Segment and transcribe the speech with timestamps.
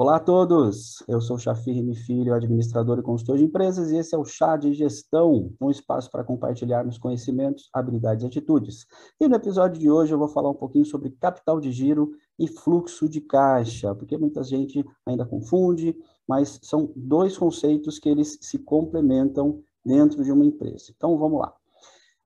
[0.00, 4.14] Olá a todos, eu sou Chafir Rime Filho, administrador e consultor de empresas, e esse
[4.14, 8.86] é o Chá de Gestão, um espaço para compartilharmos conhecimentos, habilidades e atitudes.
[9.20, 12.46] E no episódio de hoje eu vou falar um pouquinho sobre capital de giro e
[12.46, 15.96] fluxo de caixa, porque muita gente ainda confunde,
[16.28, 20.92] mas são dois conceitos que eles se complementam dentro de uma empresa.
[20.96, 21.57] Então vamos lá.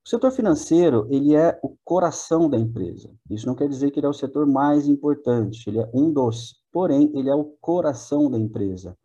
[0.05, 3.11] O setor financeiro, ele é o coração da empresa.
[3.31, 6.61] Isso não quer dizer que ele é o setor mais importante, ele é um dos
[6.73, 8.97] porém, ele é o coração da empresa.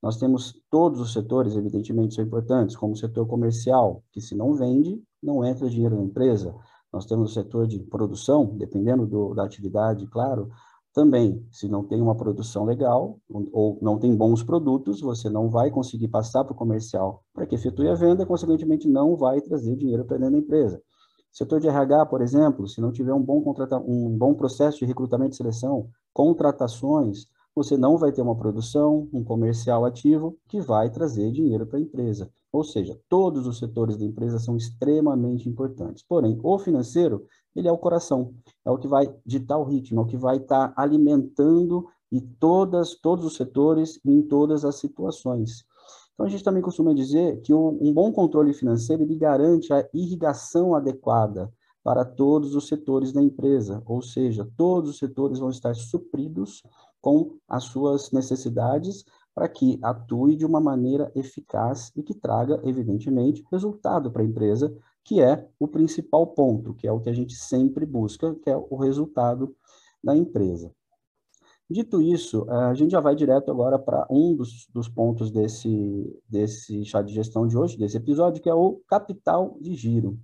[0.00, 4.54] Nós temos todos os setores, evidentemente, são importantes, como o setor comercial, que se não
[4.54, 6.54] vende, não entra dinheiro na empresa.
[6.92, 10.48] Nós temos o setor de produção, dependendo do, da atividade, claro,
[10.98, 13.20] também, se não tem uma produção legal
[13.52, 17.54] ou não tem bons produtos, você não vai conseguir passar para o comercial para que
[17.54, 20.82] efetue a venda, consequentemente não vai trazer dinheiro para dentro da empresa.
[21.30, 24.86] Setor de RH, por exemplo, se não tiver um bom, contrata um bom processo de
[24.86, 30.90] recrutamento e seleção, contratações, você não vai ter uma produção, um comercial ativo que vai
[30.90, 32.28] trazer dinheiro para a empresa.
[32.50, 36.02] Ou seja, todos os setores da empresa são extremamente importantes.
[36.02, 40.02] Porém, o financeiro, ele é o coração, é o que vai ditar o ritmo, é
[40.02, 45.64] o que vai estar tá alimentando e todas, todos os setores em todas as situações.
[46.14, 50.74] Então, a gente também costuma dizer que um bom controle financeiro ele garante a irrigação
[50.74, 56.62] adequada para todos os setores da empresa, ou seja, todos os setores vão estar supridos
[57.00, 63.44] com as suas necessidades para que atue de uma maneira eficaz e que traga, evidentemente,
[63.52, 64.76] resultado para a empresa,
[65.08, 68.54] que é o principal ponto, que é o que a gente sempre busca, que é
[68.54, 69.56] o resultado
[70.04, 70.70] da empresa.
[71.70, 76.84] Dito isso, a gente já vai direto agora para um dos, dos, pontos desse, desse
[76.84, 80.18] chá de gestão de hoje, desse episódio, que é o capital de giro.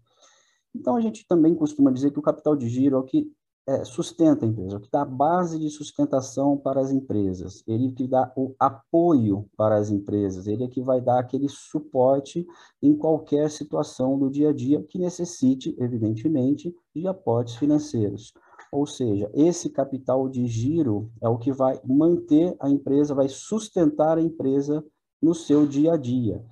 [0.75, 3.33] Então, a gente também costuma dizer que o capital de giro é o que
[3.67, 7.93] é, sustenta a empresa, o que dá a base de sustentação para as empresas, ele
[7.93, 12.47] que dá o apoio para as empresas, ele é que vai dar aquele suporte
[12.83, 18.35] em qualquer situação do dia a dia que necessite, evidentemente, de aportes financeiros.
[18.71, 24.19] Ou seja, esse capital de giro é o que vai manter a empresa, vai sustentar
[24.19, 24.85] a empresa
[25.23, 26.45] no seu dia a dia.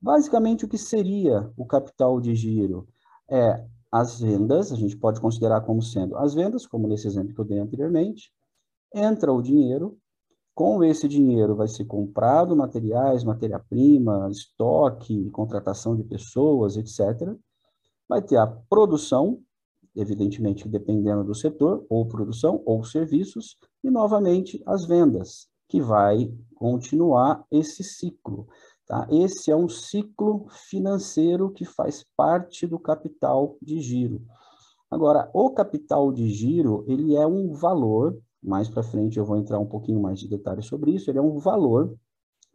[0.00, 2.88] Basicamente, o que seria o capital de giro?
[3.28, 7.40] É as vendas, a gente pode considerar como sendo as vendas, como nesse exemplo que
[7.40, 8.32] eu dei anteriormente,
[8.94, 9.96] entra o dinheiro,
[10.54, 17.36] com esse dinheiro vai ser comprado materiais, matéria-prima, estoque, contratação de pessoas, etc.
[18.08, 19.38] Vai ter a produção,
[19.94, 27.44] evidentemente dependendo do setor, ou produção, ou serviços, e novamente as vendas, que vai continuar
[27.50, 28.48] esse ciclo.
[28.86, 29.06] Tá?
[29.10, 34.22] Esse é um ciclo financeiro que faz parte do capital de giro.
[34.88, 39.58] Agora, o capital de giro, ele é um valor, mais para frente eu vou entrar
[39.58, 41.96] um pouquinho mais de detalhes sobre isso, ele é um valor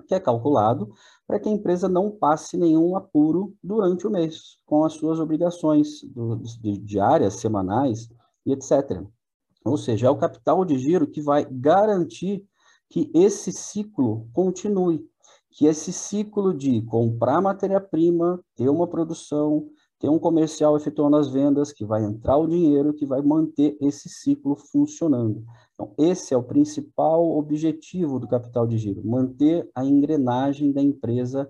[0.07, 0.93] que é calculado
[1.27, 6.01] para que a empresa não passe nenhum apuro durante o mês, com as suas obrigações
[6.03, 8.09] do, de, diárias, semanais
[8.45, 9.03] e etc.
[9.65, 12.45] Ou seja, é o capital de giro que vai garantir
[12.89, 15.07] que esse ciclo continue,
[15.51, 19.67] que esse ciclo de comprar matéria-prima, ter uma produção,
[19.99, 24.09] ter um comercial efetuando as vendas, que vai entrar o dinheiro, que vai manter esse
[24.09, 25.43] ciclo funcionando.
[25.73, 31.47] Então, esse é o principal objetivo do capital de giro, manter a engrenagem da empresa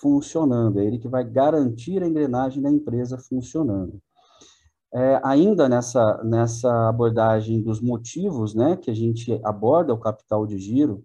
[0.00, 0.80] funcionando.
[0.80, 4.00] É ele que vai garantir a engrenagem da empresa funcionando.
[4.92, 10.58] É, ainda nessa, nessa abordagem dos motivos né, que a gente aborda o capital de
[10.58, 11.02] giro,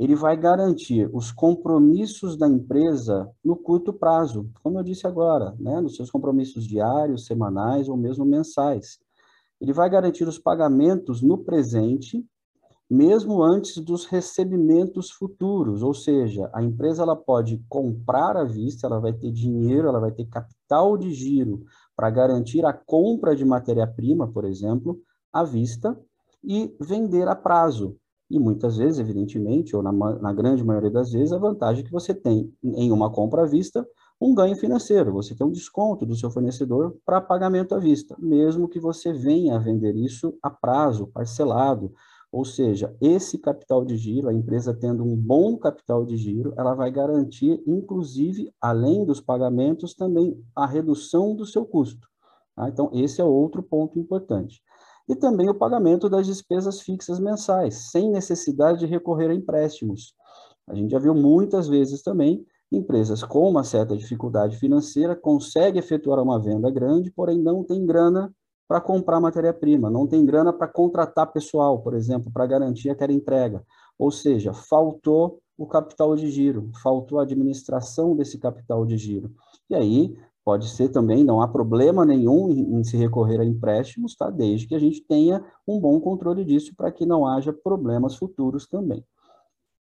[0.00, 5.78] ele vai garantir os compromissos da empresa no curto prazo, como eu disse agora, né,
[5.78, 8.98] nos seus compromissos diários, semanais ou mesmo mensais.
[9.60, 12.24] Ele vai garantir os pagamentos no presente,
[12.88, 19.00] mesmo antes dos recebimentos futuros, ou seja, a empresa ela pode comprar à vista, ela
[19.00, 24.26] vai ter dinheiro, ela vai ter capital de giro para garantir a compra de matéria-prima,
[24.26, 24.98] por exemplo,
[25.30, 25.94] à vista
[26.42, 27.99] e vender a prazo.
[28.30, 31.92] E muitas vezes, evidentemente, ou na, na grande maioria das vezes, a vantagem é que
[31.92, 33.84] você tem em uma compra à vista
[34.20, 38.68] um ganho financeiro, você tem um desconto do seu fornecedor para pagamento à vista, mesmo
[38.68, 41.92] que você venha a vender isso a prazo, parcelado.
[42.30, 46.74] Ou seja, esse capital de giro, a empresa tendo um bom capital de giro, ela
[46.74, 52.06] vai garantir, inclusive, além dos pagamentos, também a redução do seu custo.
[52.54, 52.68] Tá?
[52.68, 54.62] Então, esse é outro ponto importante
[55.10, 60.14] e também o pagamento das despesas fixas mensais, sem necessidade de recorrer a empréstimos.
[60.68, 66.22] A gente já viu muitas vezes também empresas com uma certa dificuldade financeira conseguem efetuar
[66.22, 68.32] uma venda grande, porém não tem grana
[68.68, 73.64] para comprar matéria-prima, não tem grana para contratar pessoal, por exemplo, para garantir aquela entrega,
[73.98, 79.32] Ou seja, faltou o capital de giro, faltou a administração desse capital de giro.
[79.68, 84.30] E aí, pode ser também, não há problema nenhum em, se recorrer a empréstimos, tá?
[84.30, 88.66] desde que a gente tenha um bom controle disso para que não haja problemas futuros
[88.66, 89.04] também.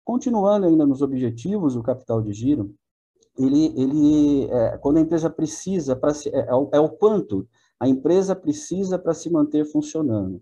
[0.04, 2.74] Continuando ainda nos objetivos do capital de giro,
[3.38, 7.48] ele, ele é, quando a empresa precisa, para é, é, o, é o quanto
[7.80, 10.42] a empresa precisa para se manter funcionando.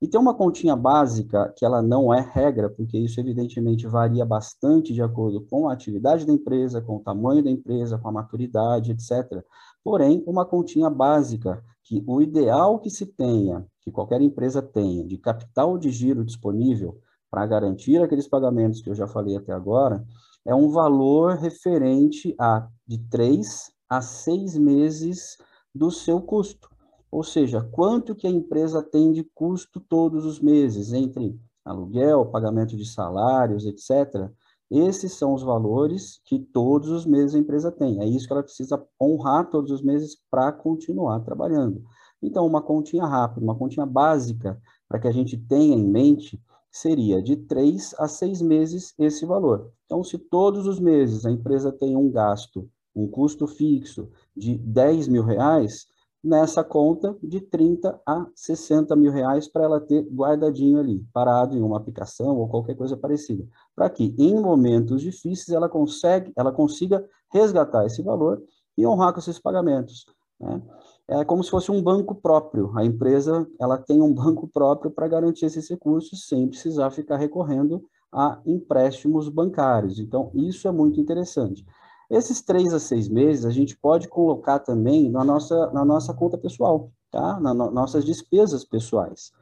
[0.00, 4.94] E tem uma continha básica que ela não é regra, porque isso evidentemente varia bastante
[4.94, 8.92] de acordo com a atividade da empresa, com o tamanho da empresa, com a maturidade,
[8.92, 9.44] etc.
[9.82, 15.18] Porém, uma continha básica que o ideal que se tenha, que qualquer empresa tenha, de
[15.18, 20.06] capital de giro disponível para garantir aqueles pagamentos que eu já falei até agora,
[20.46, 25.38] é um valor referente a de três a seis meses
[25.74, 26.68] do seu custo.
[27.10, 32.76] Ou seja, quanto que a empresa tem de custo todos os meses, entre aluguel, pagamento
[32.76, 34.30] de salários, etc.
[34.70, 38.00] Esses são os valores que todos os meses a empresa tem.
[38.00, 41.82] É isso que ela precisa honrar todos os meses para continuar trabalhando.
[42.22, 46.40] Então, uma continha rápida, uma continha básica, para que a gente tenha em mente,
[46.70, 49.72] seria de três a seis meses esse valor.
[49.86, 55.08] Então, se todos os meses a empresa tem um gasto, um custo fixo de 10
[55.08, 55.86] mil reais,
[56.22, 61.62] nessa conta de 30 a 60 mil reais para ela ter guardadinho ali, parado em
[61.62, 67.04] uma aplicação ou qualquer coisa parecida, para que em momentos difíceis ela, consegue, ela consiga
[67.32, 68.42] resgatar esse valor
[68.76, 70.06] e honrar com esses pagamentos.
[70.40, 70.62] Né?
[71.08, 72.72] É como se fosse um banco próprio.
[72.76, 77.82] A empresa ela tem um banco próprio para garantir esses recursos sem precisar ficar recorrendo
[78.12, 79.98] a empréstimos bancários.
[79.98, 81.64] Então, isso é muito interessante.
[82.10, 86.38] Esses três a seis meses a gente pode colocar também na nossa, na nossa conta
[86.38, 87.38] pessoal, tá?
[87.40, 89.32] Nas no, nossas despesas pessoais.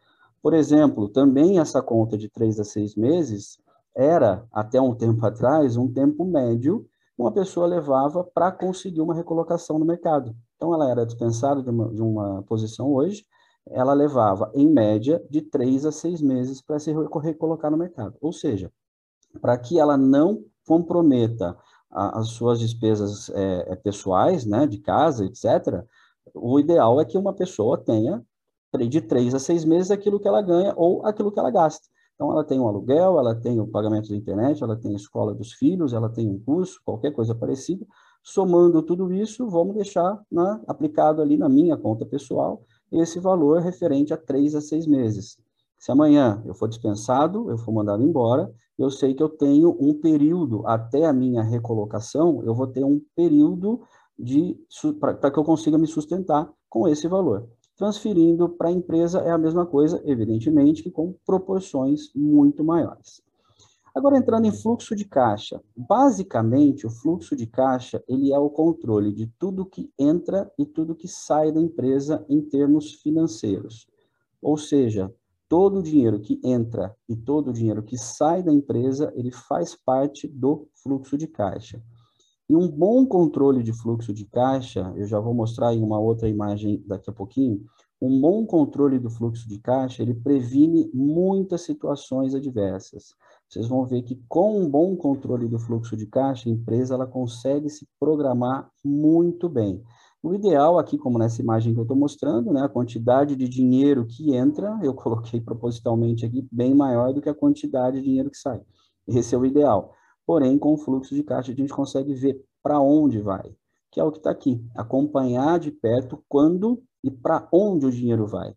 [0.42, 3.58] Por exemplo, também essa conta de três a seis meses
[3.94, 6.86] era, até um tempo atrás, um tempo médio
[7.18, 10.36] uma pessoa levava para conseguir uma recolocação no mercado.
[10.56, 13.24] Então, ela era dispensada de uma, de uma posição hoje,
[13.68, 18.16] ela levava, em média, de três a seis meses para se recolocar no mercado.
[18.20, 18.70] Ou seja,
[19.40, 21.56] para que ela não comprometa
[21.90, 25.84] as suas despesas é, é, pessoais, né, de casa, etc.,
[26.34, 28.22] o ideal é que uma pessoa tenha
[28.90, 31.86] de três a seis meses aquilo que ela ganha ou aquilo que ela gasta.
[32.14, 35.34] Então, ela tem um aluguel, ela tem o pagamento da internet, ela tem a escola
[35.34, 37.86] dos filhos, ela tem um curso, qualquer coisa parecida.
[38.22, 44.12] Somando tudo isso, vamos deixar né, aplicado ali na minha conta pessoal esse valor referente
[44.14, 45.38] a três a seis meses.
[45.86, 49.94] Se amanhã eu for dispensado, eu for mandado embora, eu sei que eu tenho um
[49.94, 53.80] período até a minha recolocação, eu vou ter um período
[54.18, 54.58] de
[54.98, 57.48] para que eu consiga me sustentar com esse valor.
[57.76, 63.22] Transferindo para a empresa é a mesma coisa, evidentemente, que com proporções muito maiores.
[63.94, 65.62] Agora entrando em fluxo de caixa.
[65.76, 70.96] Basicamente, o fluxo de caixa, ele é o controle de tudo que entra e tudo
[70.96, 73.86] que sai da empresa em termos financeiros.
[74.42, 75.14] Ou seja,
[75.48, 79.74] todo o dinheiro que entra e todo o dinheiro que sai da empresa, ele faz
[79.74, 81.82] parte do fluxo de caixa.
[82.48, 86.28] E um bom controle de fluxo de caixa, eu já vou mostrar em uma outra
[86.28, 87.64] imagem daqui a pouquinho,
[88.00, 93.14] um bom controle do fluxo de caixa, ele previne muitas situações adversas.
[93.48, 97.06] Vocês vão ver que com um bom controle do fluxo de caixa, a empresa ela
[97.06, 99.82] consegue se programar muito bem.
[100.22, 104.06] O ideal aqui, como nessa imagem que eu estou mostrando, né, a quantidade de dinheiro
[104.06, 108.38] que entra, eu coloquei propositalmente aqui, bem maior do que a quantidade de dinheiro que
[108.38, 108.60] sai.
[109.06, 109.94] Esse é o ideal.
[110.26, 113.54] Porém, com o fluxo de caixa, a gente consegue ver para onde vai,
[113.92, 114.60] que é o que está aqui.
[114.74, 118.52] Acompanhar de perto quando e para onde o dinheiro vai.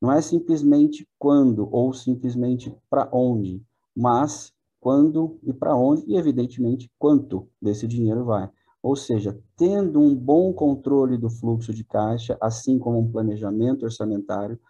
[0.00, 3.62] Não é simplesmente quando ou simplesmente para onde,
[3.96, 8.50] mas quando e para onde, e evidentemente quanto desse dinheiro vai.
[8.84, 14.60] Ou seja, tendo um bom controle do fluxo de caixa, assim como um planejamento orçamentário,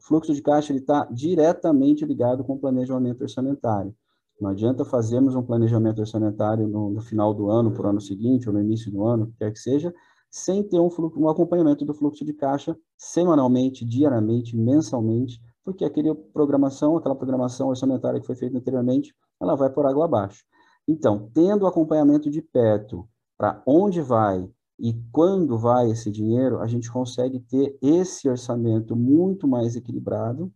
[0.00, 3.94] fluxo de caixa está diretamente ligado com o planejamento orçamentário.
[4.40, 8.48] Não adianta fazermos um planejamento orçamentário no, no final do ano, para o ano seguinte,
[8.48, 9.94] ou no início do ano, quer que seja,
[10.28, 16.16] sem ter um, fluxo, um acompanhamento do fluxo de caixa semanalmente, diariamente, mensalmente, porque aquela
[16.16, 20.42] programação, aquela programação orçamentária que foi feita anteriormente, ela vai por água abaixo.
[20.88, 26.90] Então, tendo acompanhamento de perto para onde vai e quando vai esse dinheiro, a gente
[26.90, 30.52] consegue ter esse orçamento muito mais equilibrado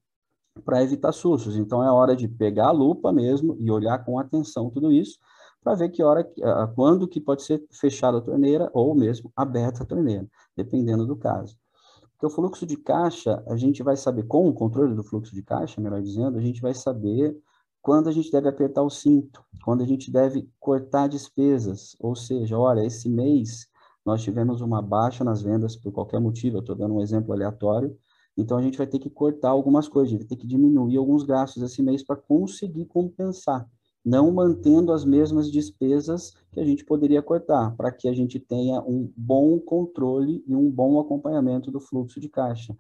[0.65, 1.57] para evitar sustos.
[1.57, 5.19] Então é hora de pegar a lupa mesmo e olhar com atenção tudo isso
[5.63, 6.25] para ver que hora,
[6.75, 11.57] quando que pode ser fechada a torneira ou mesmo aberta a torneira, dependendo do caso.
[12.13, 15.43] Porque o fluxo de caixa, a gente vai saber, com o controle do fluxo de
[15.43, 17.35] caixa, melhor dizendo, a gente vai saber
[17.83, 22.59] quando a gente deve apertar o cinto, quando a gente deve cortar despesas, ou seja,
[22.59, 23.69] olha, esse mês
[24.05, 27.97] nós tivemos uma baixa nas vendas por qualquer motivo, eu estou dando um exemplo aleatório,
[28.37, 30.97] então a gente vai ter que cortar algumas coisas, a gente vai ter que diminuir
[30.97, 33.69] alguns gastos esse mês para conseguir compensar,
[34.05, 38.81] não mantendo as mesmas despesas que a gente poderia cortar, para que a gente tenha
[38.81, 42.75] um bom controle e um bom acompanhamento do fluxo de caixa.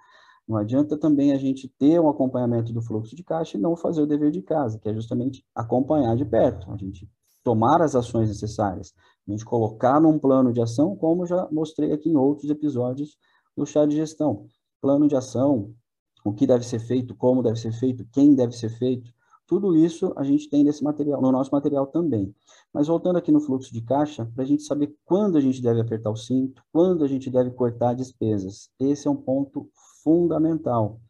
[0.49, 4.03] Não adianta também a gente ter um acompanhamento do fluxo de caixa e não fazer
[4.03, 7.09] o dever de casa, que é justamente acompanhar de perto, a gente
[7.43, 8.93] tomar as ações necessárias,
[9.27, 13.17] a gente colocar num plano de ação, como já mostrei aqui em outros episódios
[13.57, 14.47] do chá de gestão.
[14.81, 15.73] Plano de ação,
[16.25, 19.13] o que deve ser feito, como deve ser feito, quem deve ser feito,
[19.51, 22.33] tudo isso a gente tem nesse material, no nosso material também.
[22.73, 25.81] Mas voltando aqui no fluxo de caixa, para a gente saber quando a gente deve
[25.81, 28.71] apertar o cinto, quando a gente deve cortar despesas.
[28.79, 29.69] Esse é um ponto
[30.11, 31.00] fundamental.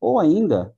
[0.00, 0.74] Ou ainda,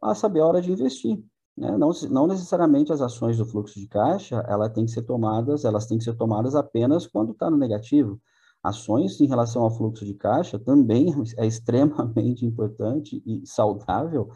[0.00, 1.20] a saber a hora de investir.
[1.56, 1.76] Né?
[1.76, 5.86] Não, não necessariamente as ações do fluxo de caixa, ela tem que ser tomadas, elas
[5.86, 8.20] têm que ser tomadas apenas quando está no negativo.
[8.62, 14.28] Ações em relação ao fluxo de caixa também é extremamente importante e saudável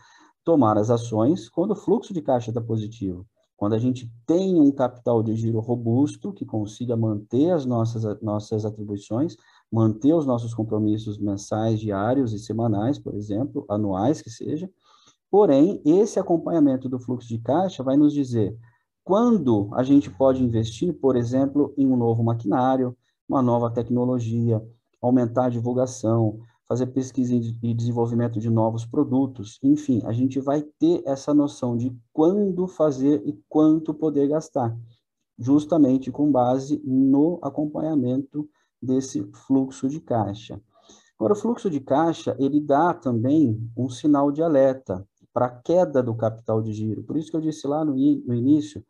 [0.44, 3.24] tomar as ações quando o fluxo de caixa está positivo.
[3.56, 8.64] Quando a gente tem um capital de giro robusto que consiga manter as nossas, nossas
[8.64, 9.36] atribuições,
[9.72, 14.70] manter os nossos compromissos mensais, diários e semanais, por exemplo, anuais que seja.
[15.30, 18.54] Porém, esse acompanhamento do fluxo de caixa vai nos dizer
[19.02, 22.96] quando a gente pode investir, por exemplo, em um novo maquinário,
[23.28, 24.62] uma nova tecnologia,
[25.00, 26.38] aumentar a divulgação,
[26.68, 31.94] fazer pesquisa e desenvolvimento de novos produtos, enfim, a gente vai ter essa noção de
[32.12, 34.76] quando fazer e quanto poder gastar,
[35.38, 38.48] justamente com base no acompanhamento
[38.82, 40.60] desse fluxo de caixa.
[41.18, 46.02] Agora, o fluxo de caixa, ele dá também um sinal de alerta para a queda
[46.02, 47.04] do capital de giro.
[47.04, 48.84] Por isso que eu disse lá no, no início,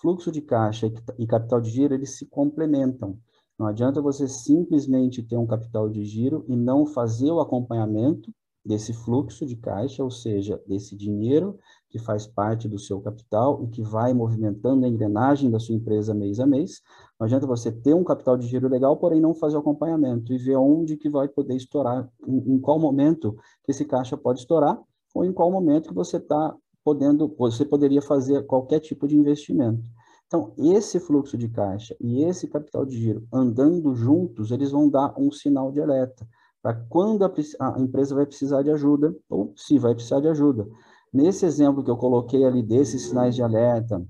[0.00, 3.18] fluxo de caixa e capital de giro, eles se complementam.
[3.58, 8.32] Não adianta você simplesmente ter um capital de giro e não fazer o acompanhamento
[8.64, 11.58] desse fluxo de caixa, ou seja, desse dinheiro
[11.94, 16.12] que faz parte do seu capital e que vai movimentando a engrenagem da sua empresa
[16.12, 16.82] mês a mês.
[17.20, 20.36] Não adianta você ter um capital de giro legal, porém não fazer o acompanhamento e
[20.36, 24.76] ver onde que vai poder estourar, em, em qual momento que esse caixa pode estourar,
[25.14, 29.88] ou em qual momento que você está podendo, você poderia fazer qualquer tipo de investimento.
[30.26, 35.14] Então, esse fluxo de caixa e esse capital de giro andando juntos, eles vão dar
[35.16, 36.26] um sinal de alerta
[36.60, 40.66] para quando a, a, empresa vai precisar de ajuda ou se vai precisar de ajuda.
[41.14, 44.04] Nesse exemplo que eu coloquei ali desses sinais de alerta,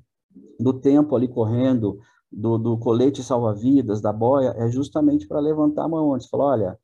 [0.58, 1.98] do tempo ali correndo,
[2.32, 6.30] do, do colete salva-vidas, da boia, é justamente para levantar a mão antes.
[6.30, 6.78] Falar, olha,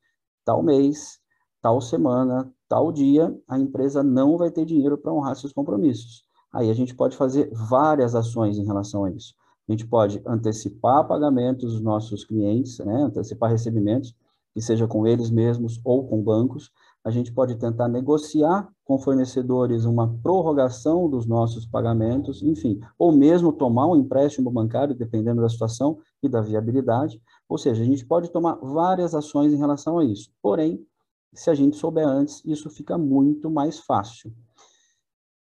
[0.45, 1.19] tal mês,
[1.63, 6.23] tal semana, tal dia, a empresa não vai ter dinheiro para honrar seus compromissos.
[6.53, 9.35] Aí a gente pode fazer várias ações em relação a isso.
[9.67, 14.15] A gente pode antecipar pagamentos dos nossos clientes, né, antecipar recebimentos,
[14.53, 16.71] que seja com eles mesmos ou com bancos.
[17.03, 23.53] A gente pode tentar negociar com fornecedores uma prorrogação dos nossos pagamentos, enfim, ou mesmo
[23.53, 27.21] tomar um empréstimo bancário, dependendo da situação e da viabilidade.
[27.49, 30.31] Ou seja, a gente pode tomar várias ações em relação a isso.
[30.43, 30.85] Porém,
[31.33, 34.33] se a gente souber antes, isso fica muito mais fácil.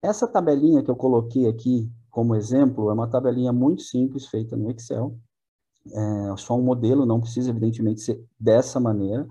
[0.01, 4.69] Essa tabelinha que eu coloquei aqui como exemplo é uma tabelinha muito simples, feita no
[4.71, 5.17] Excel,
[5.91, 9.27] é só um modelo, não precisa evidentemente ser dessa maneira,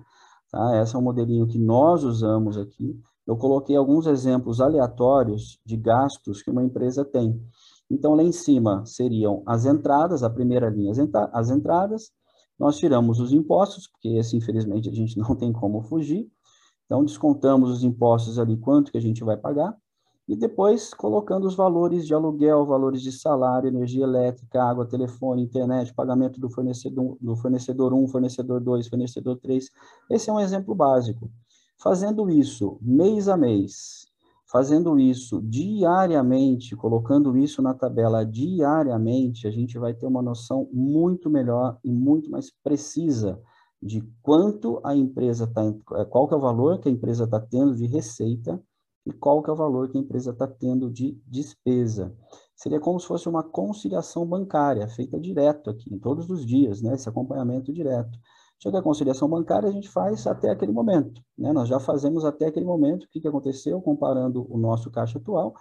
[0.55, 0.81] tá?
[0.81, 2.97] Esse é um modelinho que nós usamos aqui.
[3.27, 7.43] Eu coloquei alguns exemplos aleatórios de gastos que uma empresa tem.
[7.91, 10.93] Então, lá em cima seriam as entradas, a primeira linha,
[11.33, 12.13] as entradas.
[12.57, 16.31] Nós tiramos os impostos, porque esse, infelizmente, a gente não tem como fugir.
[16.87, 19.77] Então, descontamos os impostos ali, quanto que a gente vai pagar
[20.27, 25.93] e depois colocando os valores de aluguel, valores de salário, energia elétrica, água, telefone, internet,
[25.95, 29.71] pagamento do fornecedor, do fornecedor 1, fornecedor 2, fornecedor 3.
[30.11, 31.31] Esse é um exemplo básico.
[31.79, 34.07] Fazendo isso mês a mês,
[34.51, 41.29] fazendo isso diariamente, colocando isso na tabela diariamente, a gente vai ter uma noção muito
[41.29, 43.39] melhor e muito mais precisa
[43.83, 45.63] de quanto a empresa está,
[46.07, 48.59] qual que é o valor que a empresa está tendo de receita,
[49.07, 52.17] e qual que é o valor que a empresa está tendo de despesa.
[52.57, 56.95] Seria como se fosse uma conciliação bancária, feita direto aqui, todos os dias, né?
[56.95, 58.19] esse acompanhamento direto.
[58.63, 61.21] Chega a conciliação bancária, a gente faz até aquele momento.
[61.37, 61.53] Né?
[61.53, 65.55] Nós já fazemos até aquele momento o que, que aconteceu, comparando o nosso caixa atual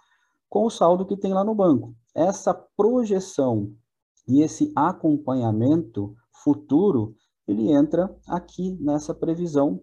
[0.49, 1.95] com o saldo que tem lá no banco.
[2.13, 3.73] Essa projeção
[4.27, 7.15] e esse acompanhamento futuro,
[7.47, 9.81] ele entra aqui nessa previsão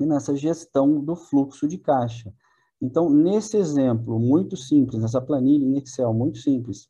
[0.00, 2.34] e nessa gestão do fluxo de caixa.
[2.80, 6.88] Então, nesse exemplo muito simples, nessa planilha em Excel muito simples,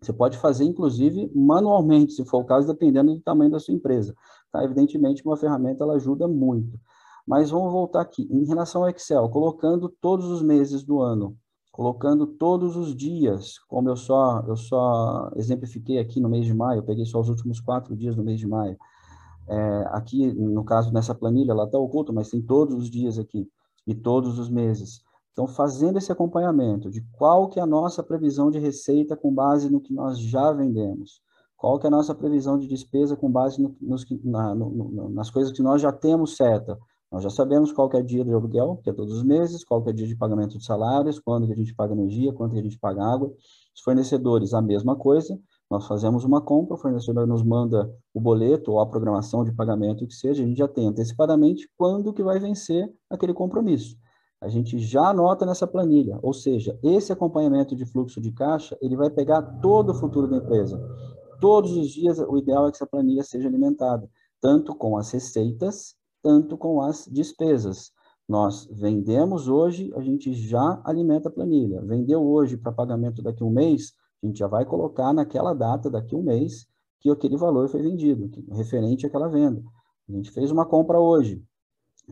[0.00, 4.14] você pode fazer, inclusive, manualmente, se for o caso, dependendo do tamanho da sua empresa.
[4.52, 4.62] Tá?
[4.62, 6.78] Evidentemente, uma ferramenta ela ajuda muito.
[7.26, 8.28] Mas vamos voltar aqui.
[8.30, 11.36] Em relação ao Excel, colocando todos os meses do ano,
[11.72, 16.78] colocando todos os dias, como eu só, eu só exemplifiquei aqui no mês de maio,
[16.78, 18.78] eu peguei só os últimos quatro dias do mês de maio.
[19.48, 23.48] É, aqui, no caso, nessa planilha, ela está oculta, mas tem todos os dias aqui
[23.86, 25.02] e todos os meses.
[25.36, 29.68] Então, fazendo esse acompanhamento de qual que é a nossa previsão de receita com base
[29.68, 31.20] no que nós já vendemos,
[31.58, 35.28] qual que é a nossa previsão de despesa com base no, nos, na, no, nas
[35.28, 36.78] coisas que nós já temos certa.
[37.12, 39.62] Nós já sabemos qual que é o dia de aluguel, que é todos os meses,
[39.62, 42.32] qual que é o dia de pagamento de salários, quando que a gente paga energia,
[42.32, 43.30] quanto que a gente paga água.
[43.74, 45.38] Os fornecedores, a mesma coisa.
[45.70, 50.06] Nós fazemos uma compra, o fornecedor nos manda o boleto ou a programação de pagamento
[50.06, 53.98] que seja, a gente já tem antecipadamente quando que vai vencer aquele compromisso
[54.40, 58.96] a gente já anota nessa planilha, ou seja, esse acompanhamento de fluxo de caixa, ele
[58.96, 60.78] vai pegar todo o futuro da empresa.
[61.40, 64.08] Todos os dias, o ideal é que essa planilha seja alimentada,
[64.40, 67.92] tanto com as receitas, tanto com as despesas.
[68.28, 71.80] Nós vendemos hoje, a gente já alimenta a planilha.
[71.82, 75.88] Vendeu hoje para pagamento daqui a um mês, a gente já vai colocar naquela data,
[75.88, 76.66] daqui a um mês,
[77.00, 79.62] que aquele valor foi vendido, referente àquela venda.
[80.08, 81.42] A gente fez uma compra hoje,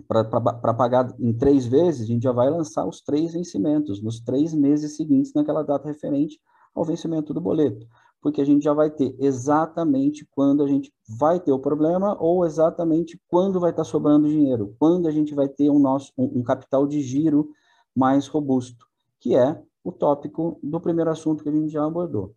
[0.08, 4.52] para pagar em três vezes, a gente já vai lançar os três vencimentos, nos três
[4.52, 6.38] meses seguintes, naquela data referente
[6.74, 7.86] ao vencimento do boleto.
[8.20, 12.44] Porque a gente já vai ter exatamente quando a gente vai ter o problema ou
[12.44, 16.42] exatamente quando vai estar sobrando dinheiro, quando a gente vai ter um, nosso, um, um
[16.42, 17.50] capital de giro
[17.94, 18.86] mais robusto,
[19.20, 22.34] que é o tópico do primeiro assunto que a gente já abordou.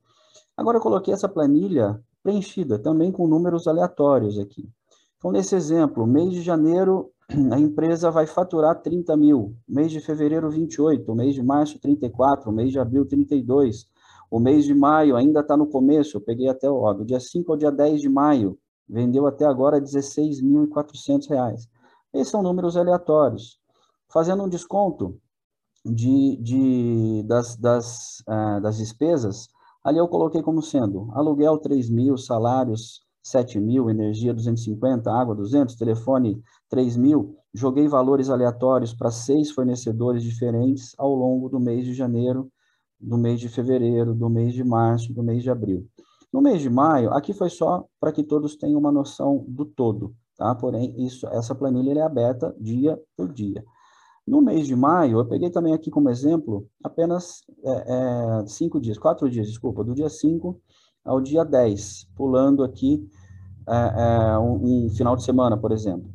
[0.55, 4.69] Agora eu coloquei essa planilha preenchida também com números aleatórios aqui.
[5.17, 10.50] Então, nesse exemplo, mês de janeiro a empresa vai faturar 30 mil, mês de fevereiro
[10.50, 13.86] 28, mês de março 34, mês de abril 32,
[14.31, 17.51] o mês de maio ainda está no começo, eu peguei até ó, do dia 5
[17.51, 21.70] ao dia 10 de maio, vendeu até agora 16.400 reais.
[22.13, 23.59] Esses são números aleatórios.
[24.09, 25.20] Fazendo um desconto
[25.85, 29.50] de, de, das, das, uh, das despesas,
[29.83, 35.75] ali eu coloquei como sendo aluguel 3 mil, salários 7 mil, energia 250, água 200,
[35.75, 37.37] telefone 3 mil.
[37.53, 42.51] Joguei valores aleatórios para seis fornecedores diferentes ao longo do mês de janeiro,
[43.00, 45.85] do mês de fevereiro, do mês de março, do mês de abril.
[46.31, 50.13] No mês de maio, aqui foi só para que todos tenham uma noção do todo,
[50.37, 50.53] tá?
[50.55, 53.63] Porém, isso, essa planilha é aberta dia por dia.
[54.25, 58.98] No mês de maio, eu peguei também aqui como exemplo apenas é, é, cinco dias,
[58.98, 60.59] quatro dias, desculpa, do dia 5
[61.05, 63.07] ao dia 10, pulando aqui
[63.68, 66.10] é, é, um, um, final de semana, por exemplo.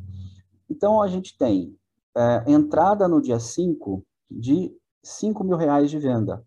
[0.70, 1.76] Então, a gente tem
[2.16, 6.44] é, entrada no dia 5 de 5 mil reais de venda.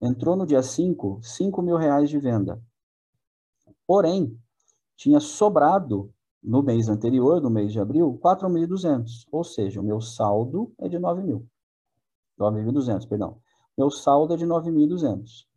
[0.00, 2.62] Entrou no dia 5, 5 mil reais de venda.
[3.86, 4.38] Porém,
[4.96, 9.26] tinha sobrado no mês anterior, no mês de abril, 4.200.
[9.30, 11.46] Ou seja, o meu saldo é de 9 mil.
[12.38, 13.38] 9.200, perdão.
[13.76, 15.47] Meu saldo é de 9.200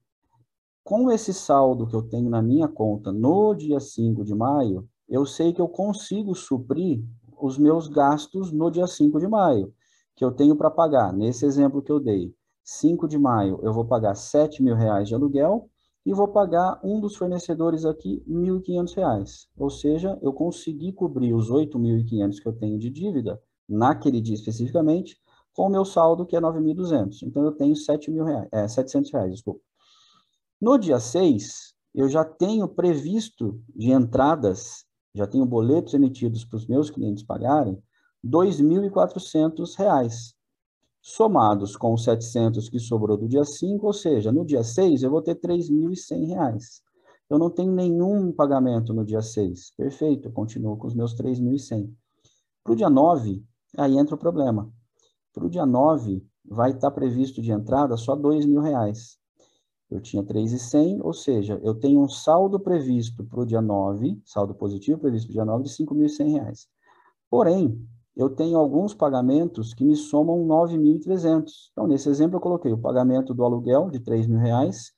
[0.84, 5.26] com esse saldo que eu tenho na minha conta no dia 5 de maio, eu
[5.26, 7.04] sei que eu consigo suprir
[7.41, 9.74] os meus gastos no dia 5 de maio,
[10.15, 11.12] que eu tenho para pagar.
[11.13, 15.15] Nesse exemplo que eu dei, 5 de maio eu vou pagar 7 mil reais de
[15.15, 15.70] aluguel
[16.06, 19.48] e vou pagar um dos fornecedores aqui R$ 1.500.
[19.58, 23.39] Ou seja, eu consegui cobrir os 8.500 que eu tenho de dívida,
[23.70, 25.17] naquele dia especificamente,
[25.54, 27.24] com o meu saldo que é 9.200.
[27.24, 29.62] Então, eu tenho 7 mil reais, é, 700 reais, desculpa.
[30.62, 36.67] No dia 6, eu já tenho previsto de entradas, já tenho boletos emitidos para os
[36.67, 37.82] meus clientes pagarem,
[38.24, 40.36] R$ 2.400,
[41.02, 45.10] somados com os 700 que sobrou do dia 5, ou seja, no dia 6 eu
[45.10, 46.60] vou ter R$ 3.100.
[47.28, 49.74] Eu não tenho nenhum pagamento no dia 6.
[49.76, 51.91] Perfeito, eu continuo com os meus 3.100.
[52.63, 53.43] Para o dia 9,
[53.80, 54.71] aí entra o problema.
[55.34, 59.20] Para o dia 9, vai estar previsto de entrada só R$ 2.000
[59.91, 64.56] eu tinha 3,100, ou seja, eu tenho um saldo previsto para o dia 9, saldo
[64.56, 66.67] positivo previsto para o dia 9 de R$ 5.100.
[67.30, 67.77] Porém,
[68.15, 71.43] eu tenho alguns pagamentos que me somam 9.300.
[71.71, 74.91] Então, nesse exemplo, eu coloquei o pagamento do aluguel de R$ 3.000,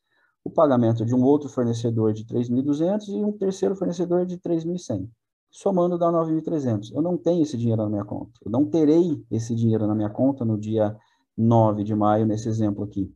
[0.43, 5.09] o pagamento de um outro fornecedor de 3.200 e um terceiro fornecedor de 3.100.
[5.49, 6.91] Somando dá 9.300.
[6.93, 8.31] Eu não tenho esse dinheiro na minha conta.
[8.45, 10.95] Eu não terei esse dinheiro na minha conta no dia
[11.35, 13.11] 9 de maio, nesse exemplo aqui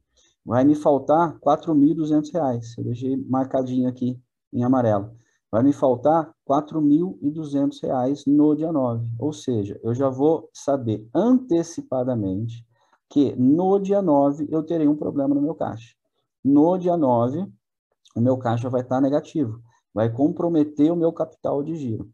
[0.47, 2.77] vai me faltar R$ 4.200.
[2.77, 4.17] Eu deixei marcadinho aqui
[4.53, 5.11] em amarelo.
[5.51, 9.05] Vai me faltar R$ 4.200 no dia 9.
[9.19, 12.65] Ou seja, eu já vou saber antecipadamente
[13.09, 15.93] que no dia 9 eu terei um problema no meu caixa.
[16.41, 17.45] No dia 9,
[18.15, 19.61] o meu caixa vai estar negativo,
[19.93, 22.09] vai comprometer o meu capital de giro.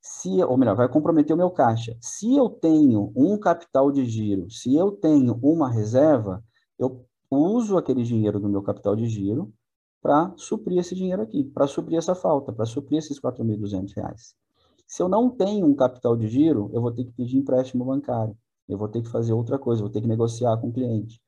[0.00, 1.96] Se, ou melhor, vai comprometer o meu caixa.
[2.00, 6.42] Se eu tenho um capital de giro, se eu tenho uma reserva,
[6.78, 9.52] eu uso aquele dinheiro do meu capital de giro
[10.02, 14.34] para suprir esse dinheiro aqui, para suprir essa falta, para suprir esses R$ 4.200.
[14.86, 18.36] Se eu não tenho um capital de giro, eu vou ter que pedir empréstimo bancário,
[18.68, 21.20] eu vou ter que fazer outra coisa, vou ter que negociar com o cliente.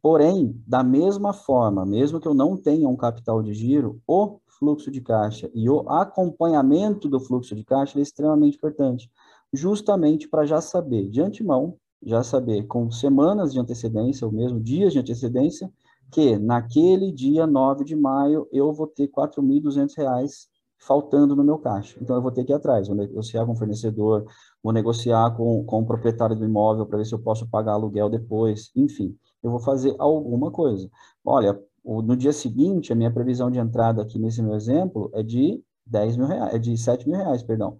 [0.00, 4.90] Porém, da mesma forma, mesmo que eu não tenha um capital de giro, o fluxo
[4.90, 9.10] de caixa e o acompanhamento do fluxo de caixa é extremamente importante,
[9.52, 14.92] justamente para já saber de antemão, já saber com semanas de antecedência, ou mesmo dias
[14.92, 15.70] de antecedência,
[16.12, 21.98] que naquele dia 9 de maio eu vou ter R$ 4.200 faltando no meu caixa.
[22.00, 24.26] Então, eu vou ter que ir atrás, vou negociar com o fornecedor,
[24.62, 28.10] vou negociar com, com o proprietário do imóvel para ver se eu posso pagar aluguel
[28.10, 30.90] depois, enfim, eu vou fazer alguma coisa.
[31.24, 35.62] Olha, no dia seguinte, a minha previsão de entrada aqui nesse meu exemplo é de
[35.86, 37.78] 10 mil reais, é de 7 mil reais, perdão.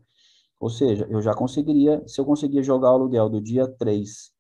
[0.61, 4.33] Ou seja, eu já conseguiria, se eu conseguir jogar o aluguel do dia 3,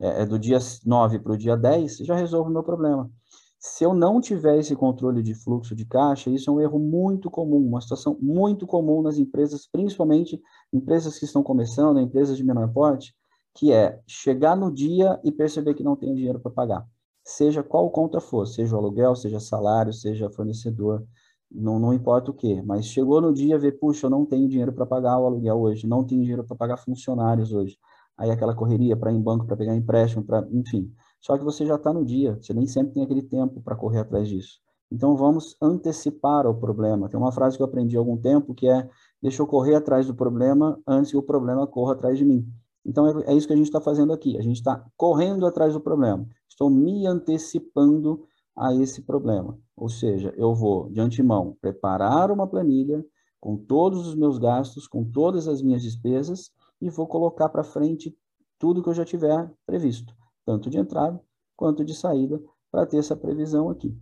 [0.00, 3.10] é, é do dia 9 para o dia 10, já resolve o meu problema.
[3.58, 7.30] Se eu não tiver esse controle de fluxo de caixa, isso é um erro muito
[7.30, 10.40] comum, uma situação muito comum nas empresas, principalmente
[10.72, 13.14] empresas que estão começando, empresas de menor porte,
[13.54, 16.86] que é chegar no dia e perceber que não tem dinheiro para pagar.
[17.22, 21.06] Seja qual conta for, seja o aluguel, seja salário, seja fornecedor,
[21.50, 24.72] não, não importa o que, mas chegou no dia ver, puxa, eu não tenho dinheiro
[24.72, 27.78] para pagar o aluguel hoje, não tenho dinheiro para pagar funcionários hoje.
[28.16, 31.66] Aí aquela correria para ir em banco, para pegar empréstimo, para, enfim, só que você
[31.66, 34.60] já está no dia, você nem sempre tem aquele tempo para correr atrás disso.
[34.90, 37.08] Então vamos antecipar o problema.
[37.08, 38.88] Tem uma frase que eu aprendi há algum tempo que é:
[39.22, 42.46] deixa eu correr atrás do problema antes que o problema corra atrás de mim.
[42.84, 44.36] Então é, é isso que a gente está fazendo aqui.
[44.36, 46.26] A gente está correndo atrás do problema.
[46.48, 49.58] Estou me antecipando a esse problema.
[49.76, 53.04] Ou seja, eu vou de antemão preparar uma planilha
[53.40, 58.16] com todos os meus gastos, com todas as minhas despesas e vou colocar para frente
[58.58, 61.20] tudo que eu já tiver previsto tanto de entrada
[61.56, 63.96] quanto de saída, para ter essa previsão aqui.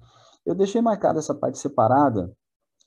[0.47, 2.33] Eu deixei marcada essa parte separada,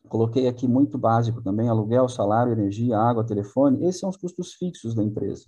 [0.07, 4.95] coloquei aqui muito básico também, aluguel, salário, energia, água, telefone, esses são os custos fixos
[4.95, 5.45] da empresa.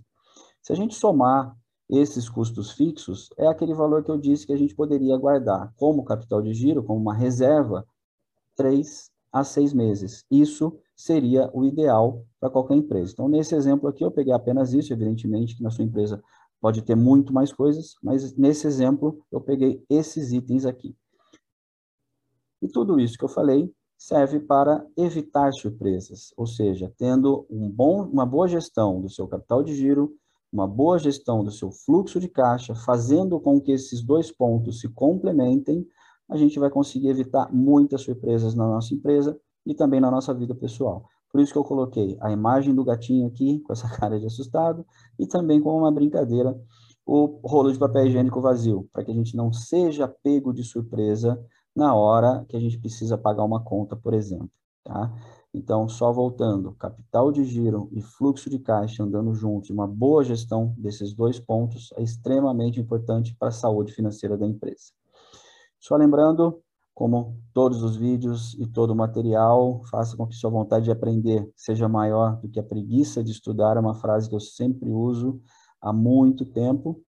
[0.62, 1.56] Se a gente somar
[1.88, 6.04] esses custos fixos, é aquele valor que eu disse que a gente poderia guardar como
[6.04, 7.86] capital de giro, como uma reserva,
[8.56, 10.24] três a seis meses.
[10.30, 13.12] Isso seria o ideal para qualquer empresa.
[13.12, 16.22] Então, nesse exemplo aqui, eu peguei apenas isso, evidentemente que na sua empresa
[16.64, 20.96] Pode ter muito mais coisas, mas nesse exemplo eu peguei esses itens aqui.
[22.62, 28.08] E tudo isso que eu falei serve para evitar surpresas, ou seja, tendo um bom,
[28.08, 30.16] uma boa gestão do seu capital de giro,
[30.54, 34.88] uma boa gestão do seu fluxo de caixa, fazendo com que esses dois pontos se
[34.88, 35.84] complementem,
[36.30, 39.36] a gente vai conseguir evitar muitas surpresas na nossa empresa
[39.66, 41.08] e também na nossa vida pessoal.
[41.32, 44.86] Por isso que eu coloquei a imagem do gatinho aqui, com essa cara de assustado,
[45.18, 46.56] e também com uma brincadeira,
[47.04, 51.36] o rolo de papel higiênico vazio, para que a gente não seja pego de surpresa
[51.74, 54.48] na hora que a gente precisa pagar uma conta, por exemplo.
[54.84, 55.12] Tá?
[55.54, 60.74] Então, só voltando, capital de giro e fluxo de caixa andando juntos, uma boa gestão
[60.76, 64.92] desses dois pontos é extremamente importante para a saúde financeira da empresa.
[65.78, 66.60] Só lembrando,
[66.92, 71.48] como todos os vídeos e todo o material, faça com que sua vontade de aprender
[71.54, 75.40] seja maior do que a preguiça de estudar, é uma frase que eu sempre uso
[75.80, 77.00] há muito tempo.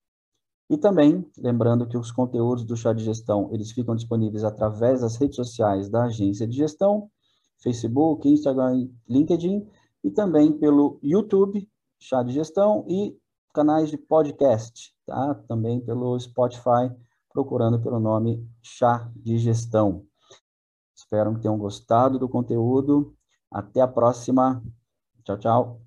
[0.69, 5.15] E também, lembrando que os conteúdos do Chá de Gestão, eles ficam disponíveis através das
[5.15, 7.10] redes sociais da agência de gestão,
[7.65, 9.67] Facebook, Instagram, LinkedIn,
[10.04, 11.67] e também pelo YouTube,
[11.99, 13.17] Chá de Gestão, e
[13.51, 15.34] canais de podcast, tá?
[15.47, 16.93] Também pelo Spotify,
[17.34, 20.06] procurando pelo nome Chá de Gestão.
[20.95, 23.15] Espero que tenham gostado do conteúdo.
[23.51, 24.63] Até a próxima.
[25.23, 25.85] Tchau, tchau.